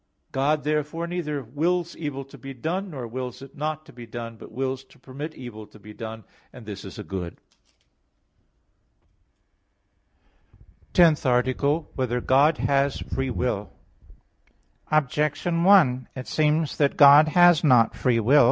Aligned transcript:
God 0.31 0.63
therefore 0.63 1.05
neither 1.05 1.43
wills 1.43 1.95
evil 1.95 2.25
to 2.25 2.37
be 2.39 2.55
done, 2.55 2.89
nor 2.89 3.05
wills 3.07 3.43
it 3.43 3.55
not 3.55 3.85
to 3.85 3.93
be 3.93 4.07
done, 4.07 4.35
but 4.35 4.51
wills 4.51 4.83
to 4.85 4.97
permit 4.97 5.35
evil 5.35 5.67
to 5.67 5.77
be 5.77 5.93
done; 5.93 6.23
and 6.51 6.65
this 6.65 6.83
is 6.83 6.97
a 6.97 7.03
good._______________________ 7.03 7.35
TENTH 10.91 11.23
ARTICLE 11.23 11.75
[I, 11.83 11.83
Q. 11.83 11.83
19, 11.83 11.85
Art. 11.85 11.85
10] 11.85 11.93
Whether 11.97 12.21
God 12.21 12.57
Has 12.57 12.97
Free 13.01 13.29
Will? 13.29 13.71
Objection 14.89 15.63
1: 15.63 16.07
It 16.15 16.25
seems 16.27 16.77
that 16.77 16.97
God 16.97 17.27
has 17.27 17.63
not 17.63 17.95
free 17.95 18.19
will. 18.19 18.39